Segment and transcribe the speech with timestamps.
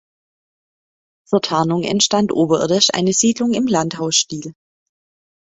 [1.29, 4.55] Zur Tarnung entstand oberirdisch eine Siedlung im Landhausstil.